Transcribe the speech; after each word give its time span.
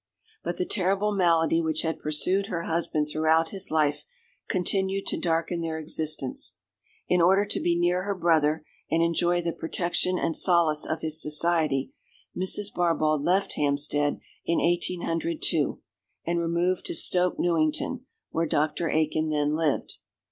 But 0.43 0.57
the 0.57 0.65
terrible 0.65 1.11
malady 1.11 1.61
which 1.61 1.83
had 1.83 1.99
pursued 1.99 2.47
her 2.47 2.63
husband 2.63 3.07
throughout 3.07 3.49
his 3.49 3.69
life 3.69 4.03
continued 4.47 5.05
to 5.05 5.19
darken 5.19 5.61
their 5.61 5.77
existence. 5.77 6.57
In 7.07 7.21
order 7.21 7.45
to 7.45 7.59
be 7.59 7.77
near 7.77 8.01
her 8.01 8.15
brother, 8.15 8.65
and 8.89 9.03
enjoy 9.03 9.41
the 9.43 9.53
protection 9.53 10.17
and 10.17 10.35
solace 10.35 10.87
of 10.87 11.01
his 11.01 11.21
society, 11.21 11.93
Mrs. 12.35 12.73
Barbauld 12.73 13.23
left 13.23 13.53
Hampstead 13.53 14.19
in 14.43 14.57
1802, 14.57 15.79
and 16.25 16.39
removed 16.39 16.83
to 16.87 16.95
Stoke 16.95 17.35
Newington, 17.37 18.07
where 18.31 18.47
Dr. 18.47 18.89
Aikin 18.89 19.29
then 19.29 19.53
lived. 19.55 19.97